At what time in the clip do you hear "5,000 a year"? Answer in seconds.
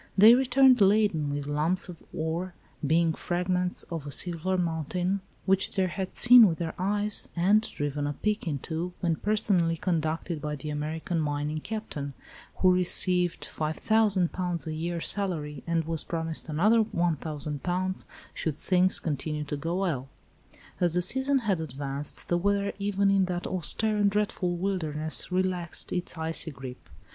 13.47-15.01